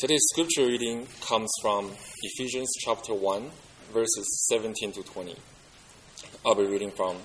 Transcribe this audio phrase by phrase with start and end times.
[0.00, 3.50] Today's scripture reading comes from Ephesians chapter 1,
[3.92, 5.36] verses 17 to 20.
[6.46, 7.18] I'll be reading from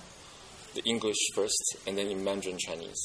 [0.74, 3.02] the English first and then in Mandarin Chinese.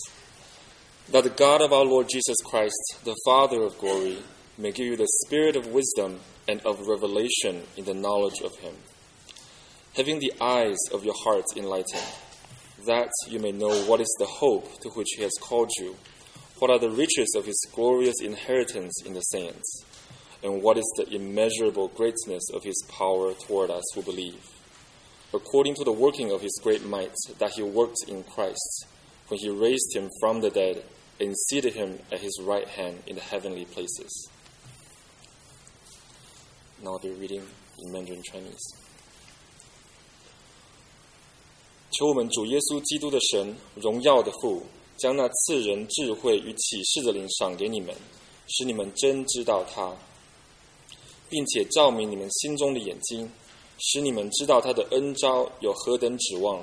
[1.13, 4.19] That the God of our Lord Jesus Christ, the Father of glory,
[4.59, 6.19] may give you the spirit of wisdom
[6.49, 8.75] and of revelation in the knowledge of Him,
[9.95, 12.11] having the eyes of your hearts enlightened,
[12.89, 15.95] that you may know what is the hope to which He has called you
[16.60, 19.84] what are the riches of his glorious inheritance in the saints?
[20.44, 24.42] And what is the immeasurable greatness of his power toward us who believe?
[25.34, 28.88] According to the working of his great might that he worked in Christ,
[29.28, 30.84] when he raised him from the dead
[31.20, 34.30] and seated him at his right hand in the heavenly places.
[36.84, 37.42] Now I'll be reading
[37.80, 38.76] in Mandarin Chinese.
[41.92, 44.64] 求我们主耶稣基督的神，荣耀的父。
[45.01, 47.95] 将那赐人智慧与启示的灵赏给你们，
[48.49, 49.97] 使你们真知道他，
[51.31, 53.31] 并且照明你们心中的眼睛，
[53.79, 56.63] 使你们知道他的恩招有何等指望，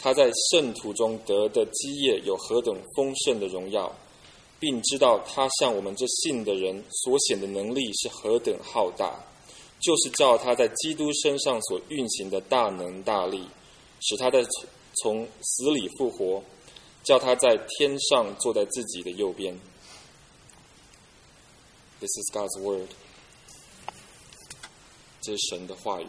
[0.00, 3.94] 他在圣徒中得的基业有何等丰盛的荣耀，
[4.58, 9.14] 并知道他向我们这信的人所显的能力是何等浩大，
[9.78, 13.44] 就是照他在基督身上所运行的大能大力，
[14.00, 14.44] 使他在
[15.00, 16.42] 从死里复活。
[17.03, 19.59] 叫他在天上坐在自己的右边。
[21.99, 22.89] This is God's word，
[25.21, 26.07] 这是神的话语。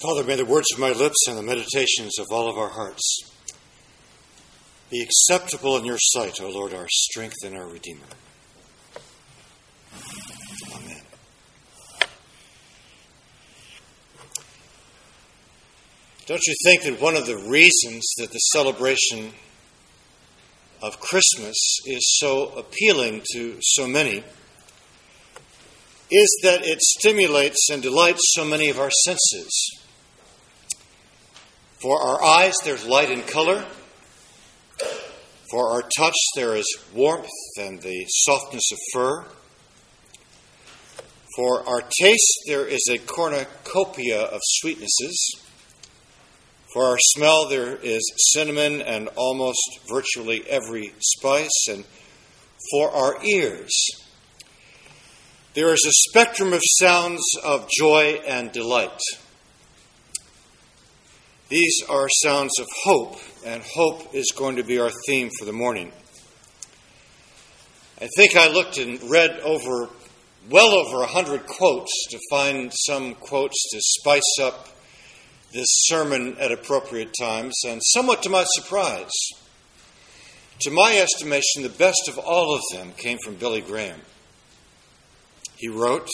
[0.00, 3.24] Father, may the words of my lips and the meditations of all of our hearts
[4.88, 8.08] be acceptable in your sight, O Lord, our strength and our Redeemer.
[16.27, 19.31] Don't you think that one of the reasons that the celebration
[20.81, 24.23] of Christmas is so appealing to so many
[26.09, 29.81] is that it stimulates and delights so many of our senses?
[31.79, 33.63] For our eyes, there's light and color.
[35.51, 39.25] For our touch, there is warmth and the softness of fur.
[41.35, 45.44] For our taste, there is a cornucopia of sweetnesses.
[46.75, 48.03] For our smell, there is
[48.33, 51.67] cinnamon and almost virtually every spice.
[51.69, 51.85] And
[52.69, 53.71] for our ears,
[55.53, 58.99] there is a spectrum of sounds of joy and delight.
[61.47, 65.53] These are sounds of hope, and hope is going to be our theme for the
[65.53, 65.93] morning.
[68.01, 69.87] I think I looked and read over
[70.49, 74.74] well over a hundred quotes to find some quotes to spice up
[75.55, 79.09] this sermon at appropriate times, and somewhat to my surprise,
[80.61, 84.01] to my estimation, the best of all of them came from Billy Graham.
[85.55, 86.09] He wrote,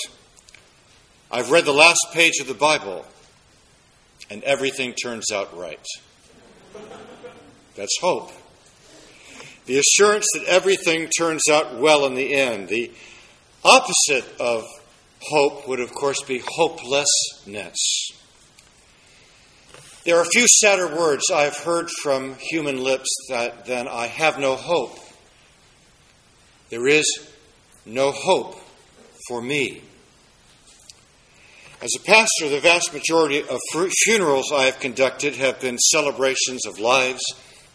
[1.31, 3.03] I've read the last page of the Bible,
[4.29, 5.85] and everything turns out right.
[7.75, 8.31] That's hope.
[9.65, 12.67] The assurance that everything turns out well in the end.
[12.67, 12.91] The
[13.63, 14.65] opposite of
[15.21, 18.20] hope would, of course, be hopelessness.
[20.03, 24.55] There are few sadder words I've heard from human lips that, than I have no
[24.55, 24.97] hope.
[26.71, 27.05] There is
[27.85, 28.59] no hope
[29.27, 29.83] for me.
[31.83, 33.59] As a pastor, the vast majority of
[34.03, 37.21] funerals I have conducted have been celebrations of lives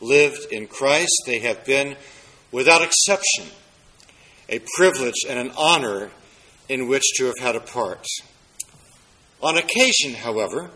[0.01, 1.13] lived in Christ.
[1.27, 1.95] They have been,
[2.51, 3.47] without exception,
[4.49, 6.11] a privilege and an honor
[6.69, 8.05] in which to have had a part.
[9.41, 10.73] On occasion, however,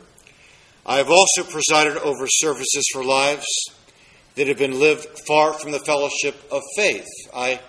[0.90, 3.46] I have also presided over services for lives
[4.34, 7.06] that have been lived far from the fellowship of faith.
[7.32, 7.60] I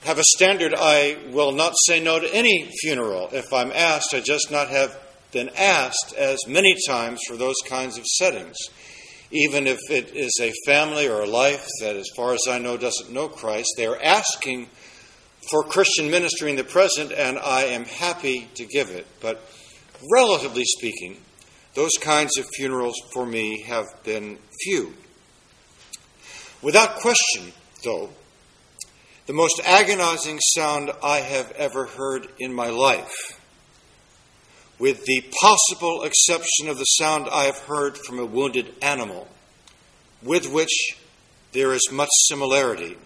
[0.00, 3.28] have a standard I will not say no to any funeral.
[3.32, 4.98] If I'm asked, I just not have
[5.30, 8.56] been asked as many times for those kinds of settings.
[9.30, 12.78] Even if it is a family or a life that, as far as I know,
[12.78, 14.70] doesn't know Christ, they are asking
[15.50, 19.06] for Christian ministry in the present, and I am happy to give it.
[19.20, 19.42] But
[20.10, 21.18] relatively speaking,
[21.76, 24.94] those kinds of funerals for me have been few.
[26.62, 27.52] Without question,
[27.84, 28.08] though,
[29.26, 33.38] the most agonizing sound I have ever heard in my life,
[34.78, 39.28] with the possible exception of the sound I have heard from a wounded animal,
[40.22, 40.96] with which
[41.52, 42.96] there is much similarity,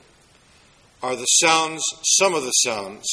[1.03, 3.09] are the sounds, some of the sounds,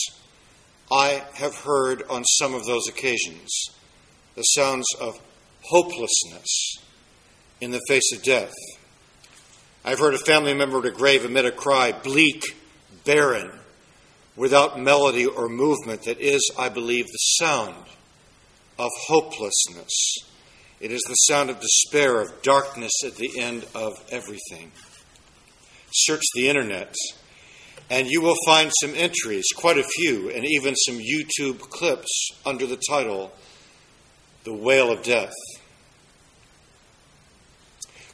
[0.91, 3.49] I have heard on some of those occasions.
[4.35, 5.19] The sounds of
[5.69, 6.77] hopelessness
[7.61, 8.53] in the face of death.
[9.83, 12.43] I've heard a family member at a grave emit a cry, bleak,
[13.05, 13.51] barren,
[14.35, 17.75] without melody or movement that is, I believe, the sound
[18.77, 20.17] of hopelessness.
[20.79, 24.71] It is the sound of despair, of darkness at the end of everything.
[25.91, 26.93] Search the internet,
[27.89, 32.67] and you will find some entries, quite a few, and even some YouTube clips under
[32.67, 33.31] the title,
[34.43, 35.33] The Wail of Death.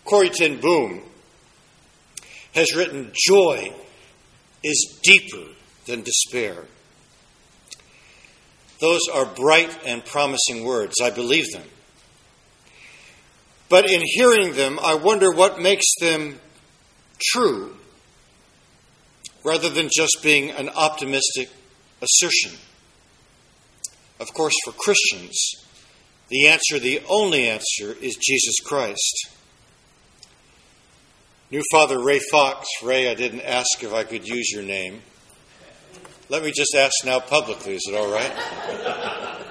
[0.05, 1.01] Corrie ten Boom
[2.53, 3.73] has written, Joy
[4.63, 5.51] is deeper
[5.85, 6.65] than despair.
[8.79, 10.95] Those are bright and promising words.
[11.01, 11.63] I believe them.
[13.69, 16.39] But in hearing them, I wonder what makes them
[17.21, 17.75] true
[19.43, 21.49] rather than just being an optimistic
[22.01, 22.51] assertion.
[24.19, 25.55] Of course, for Christians,
[26.29, 29.29] the answer, the only answer, is Jesus Christ.
[31.53, 35.03] New Father Ray Fox, Ray, I didn't ask if I could use your name.
[36.27, 38.31] Let me just ask now publicly, is it all right?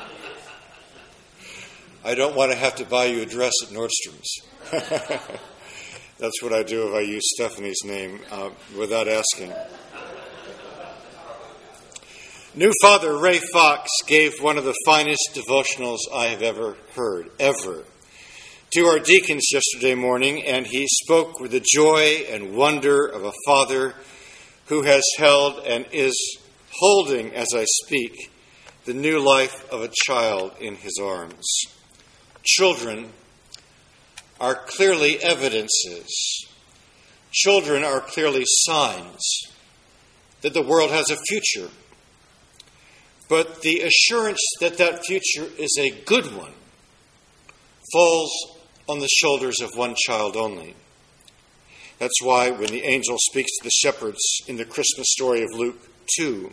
[2.04, 4.40] I don't want to have to buy you a dress at Nordstrom's.
[6.18, 9.52] That's what I do if I use Stephanie's name uh, without asking.
[12.56, 17.84] New Father Ray Fox gave one of the finest devotionals I have ever heard, ever,
[18.72, 23.32] to our deacons yesterday morning, and he spoke with the joy and wonder of a
[23.44, 23.94] father
[24.66, 26.38] who has held and is
[26.70, 28.30] holding, as I speak,
[28.86, 31.46] the new life of a child in his arms.
[32.44, 33.10] Children
[34.40, 36.46] are clearly evidences.
[37.30, 39.42] Children are clearly signs
[40.40, 41.68] that the world has a future.
[43.28, 46.54] But the assurance that that future is a good one
[47.92, 48.61] falls
[48.92, 50.74] on the shoulders of one child only.
[51.98, 55.78] That's why when the angel speaks to the shepherds in the Christmas story of Luke
[56.18, 56.52] 2,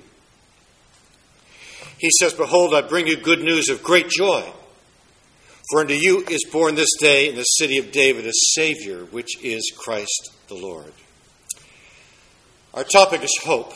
[1.97, 4.49] he says, Behold, I bring you good news of great joy.
[5.69, 9.43] For unto you is born this day in the city of David a Savior, which
[9.43, 10.93] is Christ the Lord.
[12.73, 13.73] Our topic is hope.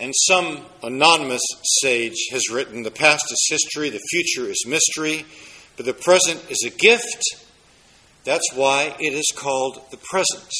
[0.00, 1.42] And some anonymous
[1.82, 5.24] sage has written the past is history, the future is mystery,
[5.78, 7.22] but the present is a gift.
[8.24, 10.52] That's why it is called the present.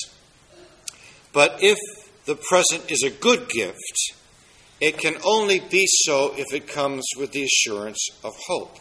[1.33, 1.77] But if
[2.25, 4.15] the present is a good gift,
[4.81, 8.79] it can only be so if it comes with the assurance of hope.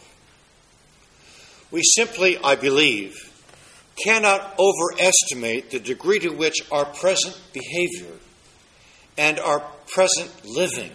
[1.72, 3.16] We simply, I believe,
[4.04, 8.14] cannot overestimate the degree to which our present behavior
[9.18, 9.58] and our
[9.92, 10.92] present living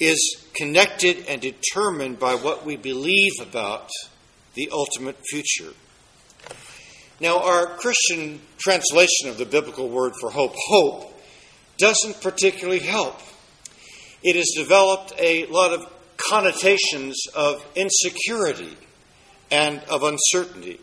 [0.00, 3.90] is connected and determined by what we believe about
[4.54, 5.72] the ultimate future.
[7.20, 11.20] Now, our Christian translation of the biblical word for hope, hope,
[11.78, 13.20] doesn't particularly help.
[14.22, 18.76] It has developed a lot of connotations of insecurity
[19.50, 20.80] and of uncertainty.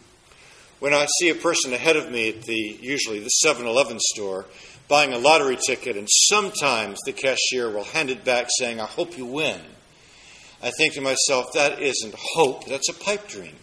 [0.79, 4.45] When I see a person ahead of me at the usually the 7-Eleven store
[4.87, 9.17] buying a lottery ticket and sometimes the cashier will hand it back saying, "I hope
[9.17, 9.59] you win."
[10.61, 13.55] I think to myself, that isn't hope, that's a pipe dream.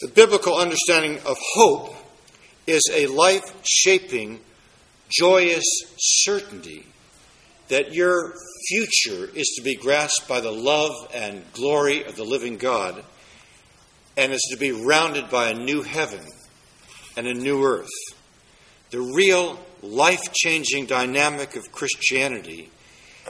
[0.00, 1.94] The biblical understanding of hope
[2.66, 4.40] is a life shaping,
[5.10, 5.64] joyous
[5.98, 6.86] certainty
[7.68, 8.34] that your
[8.68, 13.02] future is to be grasped by the love and glory of the living God
[14.16, 16.24] and is to be rounded by a new heaven
[17.16, 17.88] and a new earth.
[18.90, 22.70] The real life changing dynamic of Christianity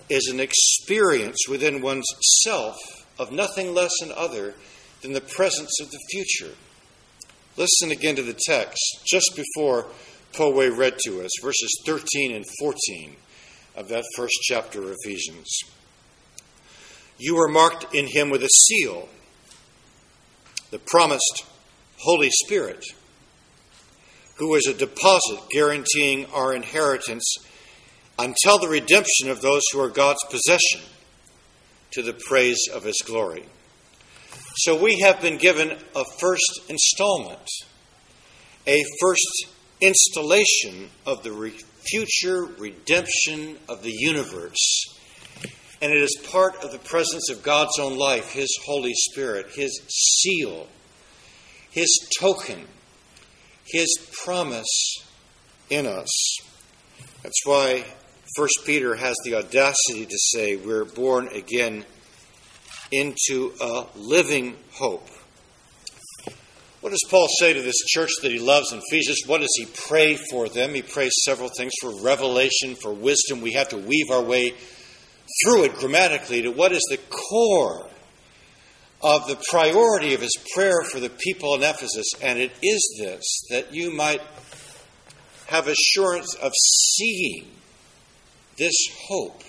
[0.09, 2.07] is an experience within one's
[2.43, 2.77] self
[3.19, 4.55] of nothing less and other
[5.03, 6.55] than the presence of the future.
[7.57, 9.87] Listen again to the text just before
[10.33, 13.17] Poe read to us, verses 13 and 14
[13.77, 15.61] of that first chapter of Ephesians.
[17.19, 19.09] You are marked in him with a seal,
[20.71, 21.45] the promised
[21.99, 22.85] Holy Spirit,
[24.37, 27.35] who is a deposit guaranteeing our inheritance
[28.19, 30.81] until the redemption of those who are God's possession
[31.92, 33.45] to the praise of his glory.
[34.57, 37.49] So we have been given a first installment,
[38.66, 39.47] a first
[39.81, 44.85] installation of the re- future redemption of the universe.
[45.81, 49.83] And it is part of the presence of God's own life, His Holy Spirit, His
[49.88, 50.69] seal,
[51.71, 52.66] His token,
[53.66, 53.88] His
[54.25, 55.02] promise
[55.71, 56.38] in us.
[57.23, 57.85] That's why
[58.35, 61.85] First Peter has the audacity to say we're born again
[62.91, 65.07] into a living hope.
[66.81, 69.19] What does Paul say to this church that he loves in Ephesus?
[69.27, 70.75] What does he pray for them?
[70.75, 73.43] He prays several things for revelation, for wisdom.
[73.43, 74.55] We have to weave our way
[75.45, 77.87] through it grammatically to what is the core
[79.03, 82.09] of the priority of his prayer for the people in Ephesus.
[82.23, 84.23] And it is this that you might
[85.49, 87.47] have assurance of seeing
[88.62, 89.42] this hope.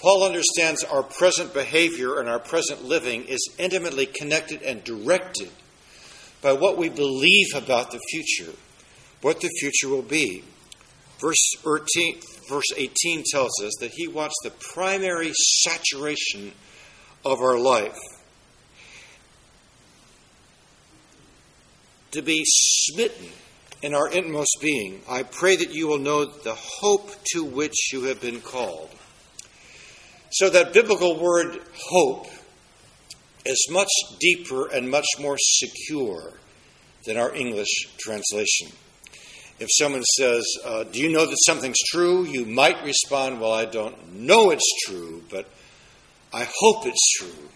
[0.00, 5.50] Paul understands our present behavior and our present living is intimately connected and directed
[6.40, 8.52] by what we believe about the future,
[9.20, 10.42] what the future will be.
[11.20, 16.52] Verse 18, verse 18 tells us that he wants the primary saturation
[17.26, 17.98] of our life
[22.12, 23.28] to be smitten
[23.82, 25.00] in our inmost being.
[25.08, 28.90] I pray that you will know the hope to which you have been called.
[30.30, 32.26] So, that biblical word hope
[33.46, 33.88] is much
[34.20, 36.34] deeper and much more secure
[37.06, 38.68] than our English translation.
[39.58, 42.24] If someone says, uh, Do you know that something's true?
[42.24, 45.48] you might respond, Well, I don't know it's true, but
[46.32, 47.48] I hope it's true,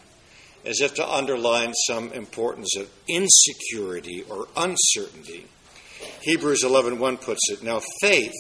[0.65, 5.47] as if to underline some importance of insecurity or uncertainty.
[6.23, 8.33] Hebrews 11:1 puts it, Now faith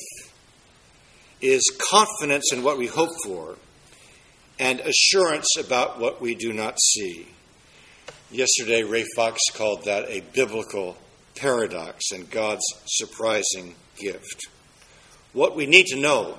[1.40, 3.56] is confidence in what we hope for
[4.58, 7.26] and assurance about what we do not see.
[8.30, 10.96] Yesterday, Ray Fox called that a biblical
[11.34, 14.46] paradox and God's surprising gift.
[15.32, 16.38] What we need to know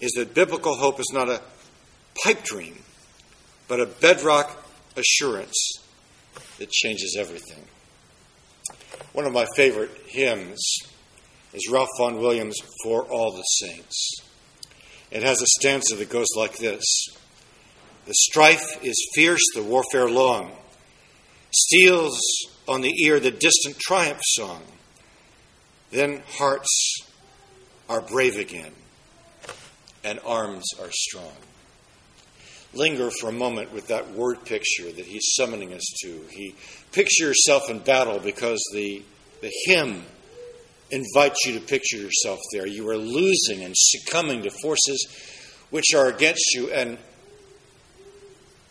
[0.00, 1.42] is that biblical hope is not a
[2.24, 2.82] pipe dream,
[3.68, 4.64] but a bedrock
[4.96, 5.74] assurance
[6.58, 7.64] that changes everything.
[9.12, 10.58] One of my favorite hymns
[11.52, 14.22] is Ralph Vaughan Williams' For All the Saints.
[15.10, 16.82] It has a stanza that goes like this
[18.06, 20.52] The strife is fierce, the warfare long,
[21.54, 22.18] steals
[22.66, 24.62] on the ear the distant triumph song.
[25.90, 27.02] Then hearts
[27.90, 28.72] are brave again,
[30.02, 31.36] and arms are strong.
[32.74, 36.24] Linger for a moment with that word picture that he's summoning us to.
[36.30, 36.54] He
[36.90, 39.02] picture yourself in battle because the,
[39.42, 40.04] the hymn
[40.90, 42.66] invites you to picture yourself there.
[42.66, 45.06] You are losing and succumbing to forces
[45.70, 46.98] which are against you and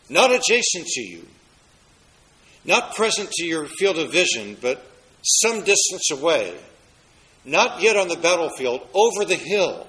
[0.10, 1.26] not adjacent to you,
[2.66, 4.86] not present to your field of vision, but
[5.24, 6.56] some distance away,
[7.46, 9.88] not yet on the battlefield, over the hill,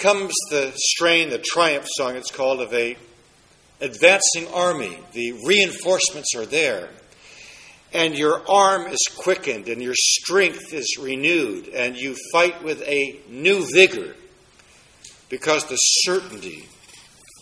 [0.00, 2.96] comes the strain, the triumph song it's called, of a
[3.80, 4.98] advancing army.
[5.12, 6.88] The reinforcements are there.
[7.92, 13.20] And your arm is quickened and your strength is renewed, and you fight with a
[13.28, 14.14] new vigor
[15.28, 16.68] because the certainty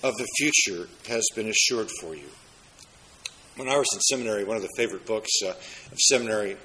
[0.03, 2.29] of the future has been assured for you.
[3.57, 6.57] When I was in seminary, one of the favorite books uh, of seminary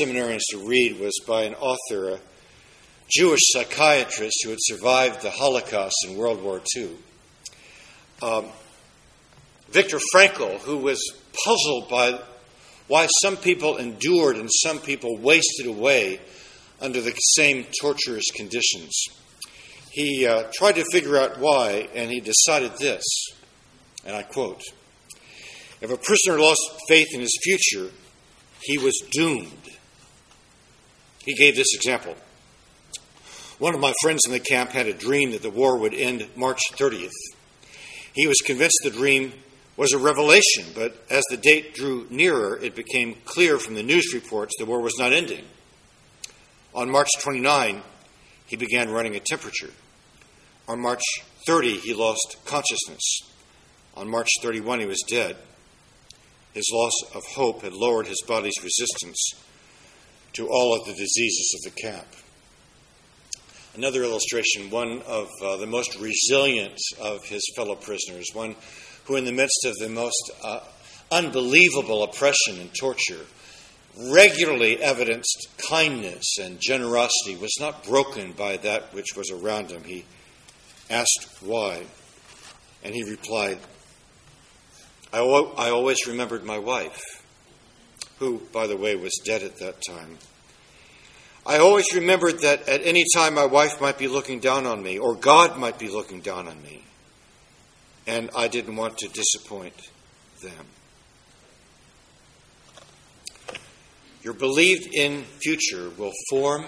[0.00, 2.20] seminarians to read was by an author, a
[3.14, 6.90] Jewish psychiatrist who had survived the Holocaust and World War II.
[8.20, 8.46] Um,
[9.70, 11.00] Viktor Frankl, who was
[11.44, 12.20] puzzled by
[12.88, 16.20] why some people endured and some people wasted away
[16.80, 19.04] under the same torturous conditions.
[19.90, 23.04] He uh, tried to figure out why, and he decided this,
[24.04, 24.62] and I quote
[25.80, 27.90] if a prisoner lost faith in his future,
[28.62, 29.70] he was doomed.
[31.24, 32.16] He gave this example.
[33.58, 36.26] One of my friends in the camp had a dream that the war would end
[36.36, 37.12] March 30th.
[38.12, 39.32] He was convinced the dream
[39.76, 44.12] was a revelation, but as the date drew nearer, it became clear from the news
[44.12, 45.44] reports the war was not ending.
[46.74, 47.82] On March 29,
[48.46, 49.70] he began running a temperature.
[50.68, 51.02] On March
[51.46, 53.20] 30, he lost consciousness.
[53.94, 55.36] On March 31, he was dead.
[56.52, 59.18] His loss of hope had lowered his body's resistance
[60.32, 62.06] to all of the diseases of the camp.
[63.76, 68.54] Another illustration, one of uh, the most resilient of his fellow prisoners, one
[69.04, 70.60] who, in the midst of the most uh,
[71.10, 73.26] unbelievable oppression and torture,
[74.12, 79.82] regularly evidenced kindness and generosity, was not broken by that which was around him.
[79.82, 80.04] He
[80.88, 81.82] asked why,
[82.84, 83.58] and he replied,
[85.12, 87.02] I, I always remembered my wife,
[88.20, 90.18] who, by the way, was dead at that time.
[91.46, 94.98] I always remembered that at any time my wife might be looking down on me,
[94.98, 96.82] or God might be looking down on me,
[98.06, 99.74] and I didn't want to disappoint
[100.42, 100.66] them.
[104.22, 106.64] Your believed in future will form,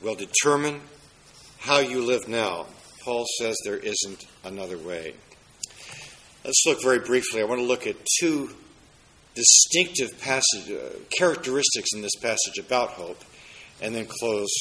[0.00, 0.80] will determine
[1.58, 2.66] how you live now.
[3.04, 5.14] Paul says there isn't another way.
[6.44, 7.40] Let's look very briefly.
[7.40, 8.50] I want to look at two
[9.34, 13.18] distinctive passage, uh, characteristics in this passage about hope,
[13.80, 14.54] and then close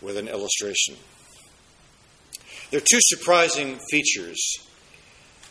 [0.00, 0.96] with an illustration.
[2.70, 4.58] There are two surprising features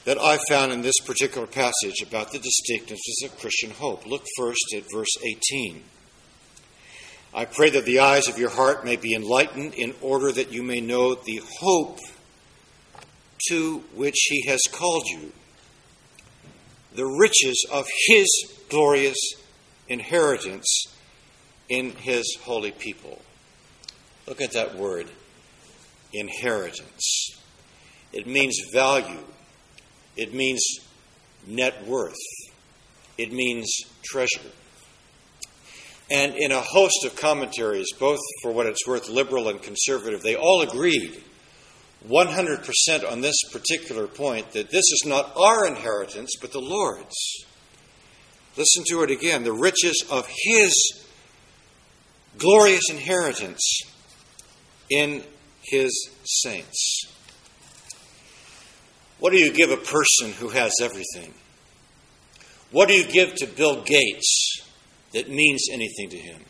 [0.05, 4.05] that I found in this particular passage about the distinctiveness of Christian hope.
[4.05, 5.81] Look first at verse 18.
[7.33, 10.61] I pray that the eyes of your heart may be enlightened in order that you
[10.61, 11.99] may know the hope
[13.47, 15.31] to which he has called you,
[16.93, 18.27] the riches of his
[18.69, 19.17] glorious
[19.87, 20.87] inheritance
[21.69, 23.21] in his holy people.
[24.27, 25.07] Look at that word,
[26.13, 27.37] inheritance.
[28.11, 29.23] It means value,
[30.15, 30.63] it means
[31.47, 32.15] net worth,
[33.17, 33.69] it means
[34.03, 34.51] treasure.
[36.11, 40.35] And in a host of commentaries, both for what it's worth, liberal and conservative, they
[40.35, 41.23] all agreed
[42.07, 47.45] 100% on this particular point that this is not our inheritance, but the Lord's.
[48.57, 51.02] Listen to it again the riches of His
[52.37, 53.81] glorious inheritance
[54.89, 55.23] in
[55.61, 57.05] His saints.
[59.19, 61.33] What do you give a person who has everything?
[62.71, 64.61] What do you give to Bill Gates
[65.13, 66.41] that means anything to him?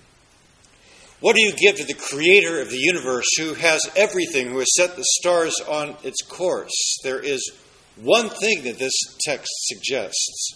[1.19, 4.73] What do you give to the creator of the universe who has everything, who has
[4.75, 6.97] set the stars on its course?
[7.03, 7.51] There is
[7.95, 10.55] one thing that this text suggests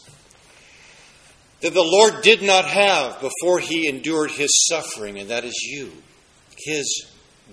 [1.61, 5.91] that the Lord did not have before he endured his suffering, and that is you.
[6.57, 7.07] His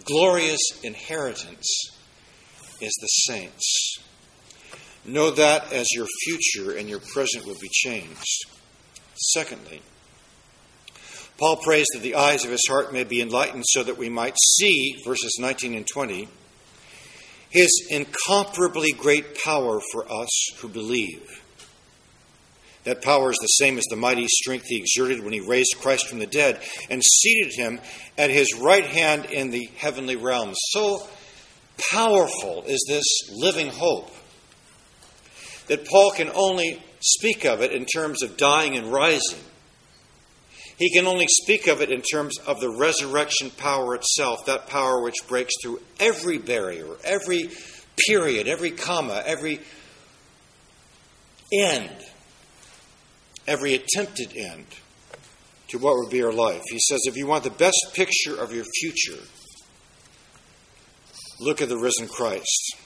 [0.04, 1.90] glorious inheritance
[2.80, 3.98] is the saints.
[5.04, 8.46] Know that as your future and your present will be changed.
[9.16, 9.82] Secondly,
[11.36, 14.36] Paul prays that the eyes of his heart may be enlightened so that we might
[14.56, 16.28] see, verses 19 and 20,
[17.50, 21.43] his incomparably great power for us who believe.
[22.84, 26.06] That power is the same as the mighty strength he exerted when he raised Christ
[26.06, 26.60] from the dead
[26.90, 27.80] and seated him
[28.18, 30.58] at his right hand in the heavenly realms.
[30.70, 31.06] So
[31.90, 34.10] powerful is this living hope
[35.68, 39.40] that Paul can only speak of it in terms of dying and rising.
[40.76, 45.02] He can only speak of it in terms of the resurrection power itself, that power
[45.02, 47.50] which breaks through every barrier, every
[48.06, 49.60] period, every comma, every
[51.52, 51.90] end,
[53.46, 54.66] every attempted end
[55.68, 56.62] to what would be our life.
[56.68, 59.22] He says, if you want the best picture of your future,
[61.40, 62.76] look at the risen Christ.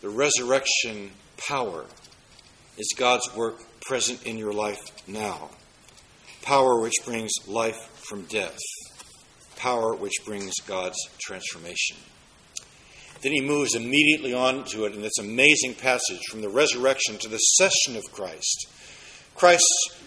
[0.00, 1.84] The resurrection power
[2.76, 5.50] is God's work present in your life now
[6.48, 8.58] power which brings life from death,
[9.56, 11.98] power which brings God's transformation.
[13.20, 17.28] Then he moves immediately on to it in this amazing passage from the resurrection to
[17.28, 18.66] the session of Christ.
[19.38, 20.00] Christ's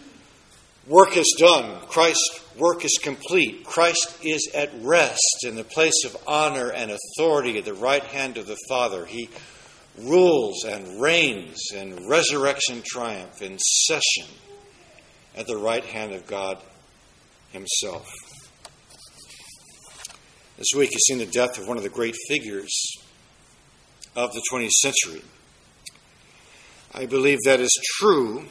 [0.87, 1.79] work is done.
[1.87, 3.63] Christ's work is complete.
[3.63, 8.37] Christ is at rest in the place of honor and authority at the right hand
[8.37, 9.05] of the Father.
[9.05, 9.29] He
[9.97, 14.27] rules and reigns in resurrection triumph, in session
[15.37, 16.57] at the right hand of God
[17.53, 18.09] Himself.
[20.57, 22.97] This week you've seen the death of one of the great figures
[24.13, 25.21] of the 20th century.
[26.93, 28.47] I believe that is true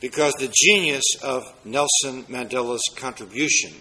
[0.00, 3.72] because the genius of Nelson Mandela's contribution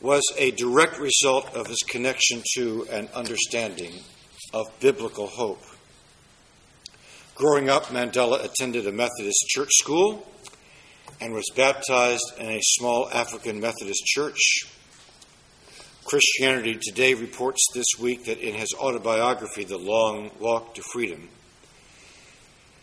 [0.00, 3.92] was a direct result of his connection to and understanding
[4.54, 5.62] of biblical hope.
[7.34, 10.26] Growing up, Mandela attended a Methodist church school
[11.20, 14.62] and was baptized in a small African Methodist church.
[16.04, 21.28] Christianity Today reports this week that in his autobiography, The Long Walk to Freedom,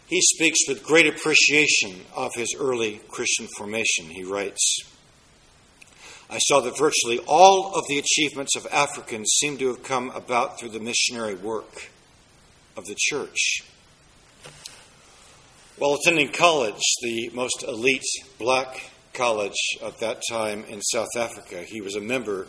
[0.07, 4.05] he speaks with great appreciation of his early Christian formation.
[4.05, 4.79] He writes,
[6.29, 10.59] I saw that virtually all of the achievements of Africans seem to have come about
[10.59, 11.89] through the missionary work
[12.77, 13.63] of the church.
[15.77, 18.01] While attending college, the most elite
[18.39, 22.47] black college at that time in South Africa, he was a member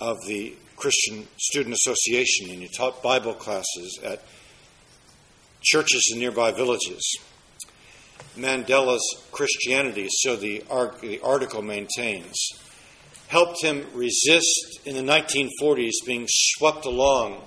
[0.00, 4.22] of the Christian Student Association and he taught Bible classes at
[5.64, 7.16] churches in nearby villages.
[8.36, 10.62] Mandela's Christianity, so the,
[11.22, 12.36] article maintains,
[13.28, 17.42] helped him resist in the 1940s being swept along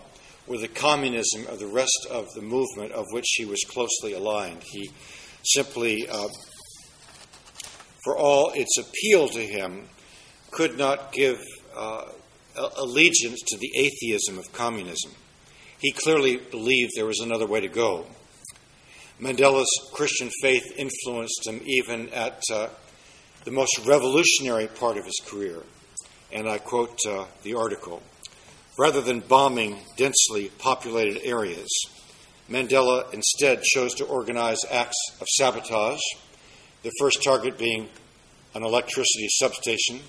[0.47, 4.63] with the communism of the rest of the movement of which he was closely aligned.
[4.63, 4.89] He
[5.43, 6.30] simply, uh,
[8.03, 9.89] for all its appeal to him,
[10.51, 11.38] could not give
[11.75, 12.06] uh,
[12.77, 15.12] allegiance to the atheism of communism.
[15.80, 18.08] He clearly believed there was another way to go.
[19.22, 22.68] Mandela's Christian faith influenced him even at uh,
[23.46, 25.62] the most revolutionary part of his career.
[26.32, 28.02] And I quote uh, the article
[28.78, 31.68] Rather than bombing densely populated areas,
[32.48, 36.00] Mandela instead chose to organize acts of sabotage,
[36.84, 37.90] the first target being
[38.54, 40.00] an electricity substation.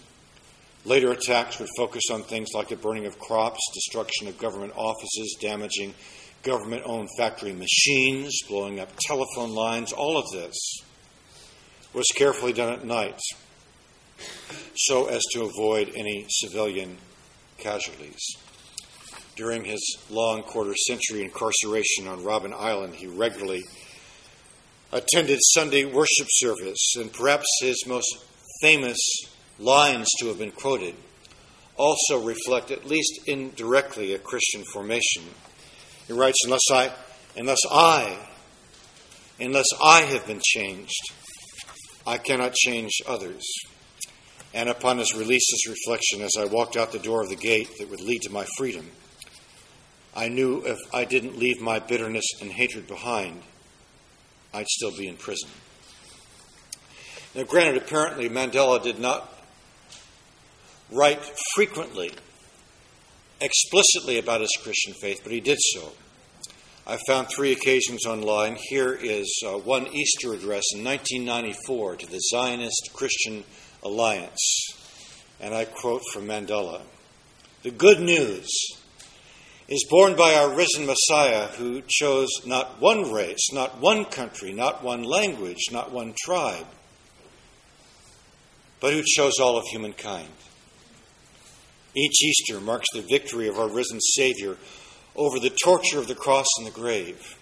[0.85, 5.37] Later attacks would focus on things like the burning of crops, destruction of government offices,
[5.41, 5.95] damaging
[6.43, 9.93] government owned factory machines, blowing up telephone lines.
[9.93, 10.57] All of this
[11.93, 13.21] was carefully done at night
[14.77, 16.97] so as to avoid any civilian
[17.59, 18.37] casualties.
[19.37, 23.62] During his long quarter century incarceration on Robben Island, he regularly
[24.93, 28.25] attended Sunday worship service, and perhaps his most
[28.61, 28.99] famous
[29.59, 30.94] lines to have been quoted
[31.79, 35.23] also reflect, at least indirectly, a Christian formation.
[36.07, 36.92] He writes, Unless I,
[37.37, 38.18] unless I,
[39.40, 41.12] unless I have been changed,
[42.07, 43.44] I cannot change others.
[44.53, 47.79] And upon his release, his reflection, as I walked out the door of the gate
[47.79, 48.90] that would lead to my freedom,
[50.16, 53.42] I knew if I didn't leave my bitterness and hatred behind,
[54.53, 55.51] I'd still be in prison.
[57.35, 59.38] Now, granted, apparently Mandela did not
[60.90, 61.24] write
[61.55, 62.12] frequently,
[63.40, 65.92] explicitly about his Christian faith, but he did so.
[66.87, 68.57] I found three occasions online.
[68.59, 73.44] Here is uh, one Easter address in 1994 to the Zionist Christian
[73.83, 74.72] Alliance.
[75.38, 76.81] And I quote from Mandela
[77.62, 78.48] The good news
[79.68, 84.83] is born by our risen Messiah who chose not one race, not one country, not
[84.83, 86.66] one language, not one tribe,
[88.81, 90.33] but who chose all of humankind.
[91.94, 94.57] Each Easter marks the victory of our risen Savior
[95.16, 97.38] over the torture of the cross and the grave.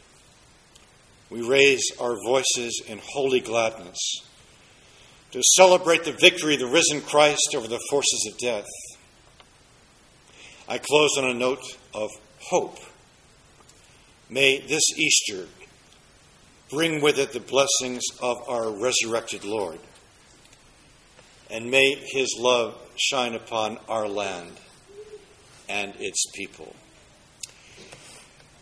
[1.28, 3.98] We raise our voices in holy gladness
[5.32, 8.66] to celebrate the victory of the risen Christ over the forces of death.
[10.68, 12.78] I close on a note of hope.
[14.30, 15.46] May this Easter
[16.70, 19.78] bring with it the blessings of our resurrected Lord,
[21.50, 24.52] and may his love shine upon our land
[25.68, 26.74] and its people.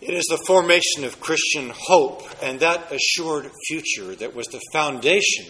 [0.00, 5.46] It is the formation of Christian hope and that assured future that was the foundation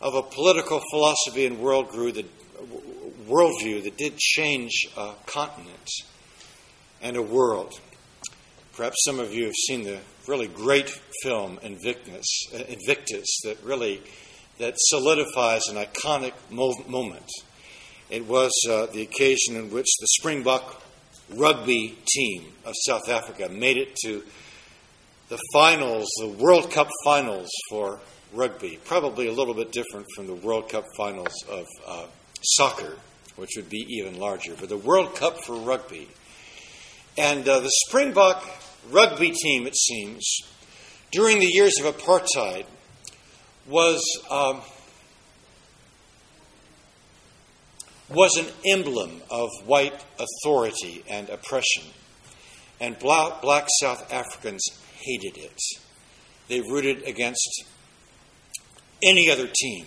[0.00, 2.26] of a political philosophy and worldview that,
[3.26, 5.88] worldview that did change a continent
[7.00, 7.72] and a world.
[8.74, 10.90] Perhaps some of you have seen the really great
[11.22, 14.02] film Invictus, uh, Invictus that really
[14.58, 17.30] that solidifies an iconic moment.
[18.08, 20.82] It was uh, the occasion in which the Springbok
[21.34, 24.22] rugby team of South Africa made it to
[25.28, 27.98] the finals, the World Cup finals for
[28.32, 28.78] rugby.
[28.84, 32.06] Probably a little bit different from the World Cup finals of uh,
[32.42, 32.96] soccer,
[33.34, 34.54] which would be even larger.
[34.58, 36.08] But the World Cup for rugby.
[37.18, 38.44] And uh, the Springbok
[38.90, 40.38] rugby team, it seems,
[41.10, 42.66] during the years of apartheid,
[43.68, 44.02] was.
[44.30, 44.60] Um,
[48.08, 51.82] was an emblem of white authority and oppression.
[52.80, 54.64] And black, black South Africans
[55.00, 55.58] hated it.
[56.48, 57.64] They rooted against
[59.02, 59.86] any other team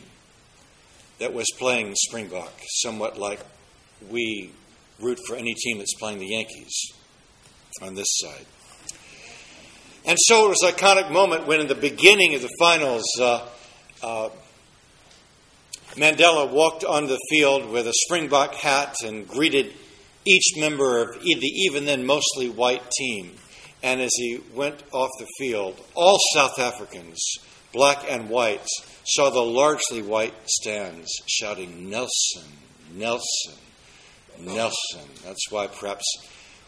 [1.19, 3.39] that was playing Springbok, somewhat like
[4.09, 4.51] we
[4.99, 6.91] root for any team that's playing the Yankees
[7.81, 8.45] on this side.
[10.05, 13.47] And so it was an iconic moment when, in the beginning of the finals, uh,
[14.01, 14.29] uh,
[15.95, 19.73] Mandela walked on the field with a Springbok hat and greeted
[20.25, 23.35] each member of the even then mostly white team.
[23.81, 27.19] And as he went off the field, all South Africans,
[27.73, 28.65] black and white,
[29.05, 32.45] saw the largely white stands shouting, Nelson,
[32.93, 33.55] Nelson,
[34.39, 35.07] Nelson.
[35.23, 36.05] That's why perhaps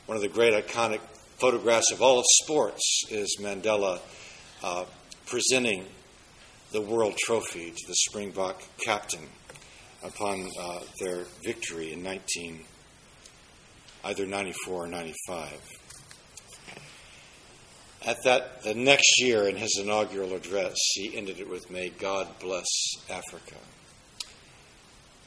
[0.05, 1.01] one of the great iconic
[1.37, 3.99] photographs of all of sports is Mandela
[4.63, 4.85] uh,
[5.25, 5.85] presenting
[6.71, 9.27] the World Trophy to the Springbok captain
[10.03, 12.63] upon uh, their victory in 19,
[14.05, 15.59] either 94 or 95.
[18.05, 22.27] At that, the next year in his inaugural address, he ended it with, May God
[22.39, 22.65] bless
[23.09, 23.57] Africa.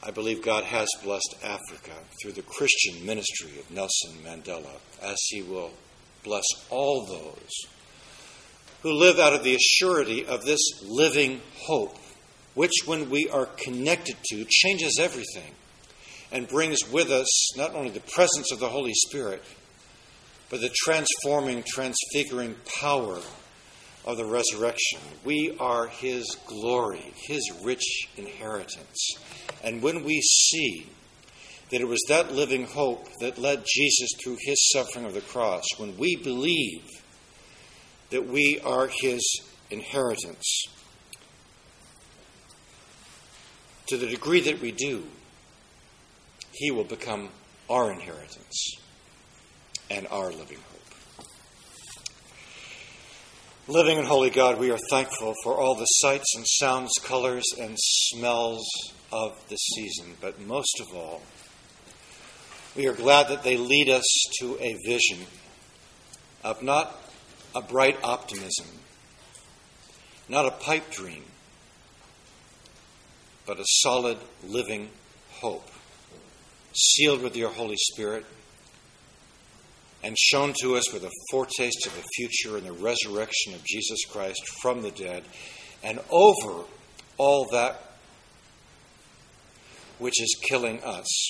[0.03, 5.43] I believe God has blessed Africa through the Christian ministry of Nelson Mandela, as he
[5.43, 5.71] will
[6.23, 7.74] bless all those
[8.85, 11.97] who live out of the assurity of this living hope,
[12.53, 15.51] which, when we are connected to, changes everything
[16.31, 19.41] and brings with us not only the presence of the Holy Spirit,
[20.51, 23.19] but the transforming, transfiguring power
[24.05, 24.99] of the resurrection.
[25.23, 29.15] We are His glory, His rich inheritance.
[29.63, 30.85] And when we see
[31.71, 35.63] that it was that living hope that led Jesus through His suffering of the cross,
[35.77, 36.83] when we believe
[38.15, 40.67] that we are His inheritance,
[43.89, 45.03] to the degree that we do,
[46.53, 47.27] He will become
[47.69, 48.77] our inheritance
[49.91, 51.25] and our living hope.
[53.67, 57.75] Living and holy God, we are thankful for all the sights and sounds, colors and
[57.77, 58.65] smells
[59.11, 61.21] of the season, but most of all,
[62.77, 64.05] we are glad that they lead us
[64.39, 65.25] to a vision
[66.45, 67.01] of not
[67.55, 68.67] a bright optimism,
[70.29, 71.23] not a pipe dream,
[73.45, 74.89] but a solid living
[75.31, 75.69] hope,
[76.73, 78.25] sealed with your Holy Spirit
[80.05, 84.05] and shown to us with a foretaste of the future and the resurrection of Jesus
[84.05, 85.23] Christ from the dead,
[85.83, 86.63] and over
[87.17, 87.81] all that
[89.97, 91.29] which is killing us.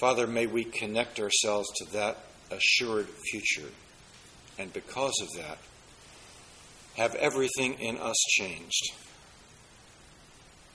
[0.00, 2.16] Father, may we connect ourselves to that
[2.50, 3.68] assured future,
[4.58, 5.58] and because of that,
[6.96, 8.92] have everything in us changed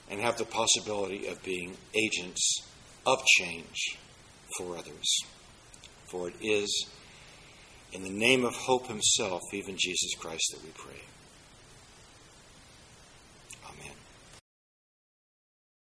[0.10, 2.64] and have the possibility of being agents
[3.06, 3.98] of change
[4.58, 5.24] for others.
[6.12, 6.88] For it is
[7.94, 11.02] in the name of hope himself, even Jesus Christ, that we pray.